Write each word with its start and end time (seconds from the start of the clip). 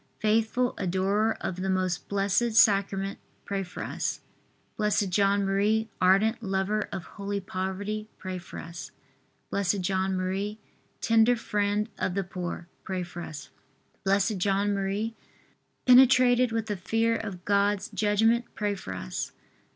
faithful 0.17 0.73
adorer 0.79 1.37
of 1.41 1.57
the 1.57 1.69
Most 1.69 2.09
Blessed 2.09 2.53
Sacrament, 2.53 3.19
pray 3.45 3.61
for 3.61 3.83
us. 3.83 4.21
B. 4.79 4.89
J. 4.89 5.21
M., 5.21 5.89
ardent 6.01 6.41
lover 6.41 6.89
of 6.91 7.03
holy 7.03 7.39
poverty, 7.39 8.09
pray 8.17 8.39
for 8.39 8.57
us. 8.57 8.89
B. 9.53 9.61
J. 9.63 9.93
M., 9.93 10.57
tender 11.01 11.35
friend 11.35 11.87
of 11.99 12.15
the 12.15 12.23
poor, 12.23 12.67
pray 12.83 13.03
for 13.03 13.21
us. 13.21 13.51
B. 14.03 14.13
J. 14.35 14.49
M., 14.49 15.13
penetrated 15.85 16.51
with 16.51 16.65
the 16.65 16.77
fear 16.77 17.15
of 17.15 17.45
God's 17.45 17.87
judgment, 17.89 18.45
pray 18.55 18.73
for 18.73 18.95
us. 18.95 19.33